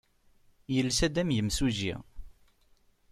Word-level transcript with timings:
Yelsa-d 0.73 1.15
am 1.21 1.29
yimsujji. 1.35 1.95